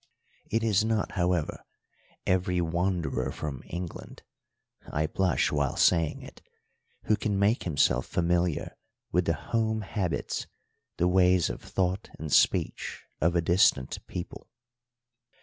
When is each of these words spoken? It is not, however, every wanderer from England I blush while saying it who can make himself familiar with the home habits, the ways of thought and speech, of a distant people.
It 0.49 0.63
is 0.63 0.83
not, 0.83 1.11
however, 1.11 1.63
every 2.25 2.59
wanderer 2.59 3.31
from 3.31 3.61
England 3.67 4.23
I 4.91 5.05
blush 5.05 5.51
while 5.51 5.75
saying 5.75 6.23
it 6.23 6.41
who 7.03 7.15
can 7.15 7.37
make 7.37 7.65
himself 7.65 8.07
familiar 8.07 8.75
with 9.11 9.25
the 9.25 9.35
home 9.35 9.81
habits, 9.81 10.47
the 10.97 11.07
ways 11.07 11.51
of 11.51 11.61
thought 11.61 12.09
and 12.17 12.33
speech, 12.33 13.05
of 13.21 13.35
a 13.35 13.41
distant 13.43 13.99
people. 14.07 14.49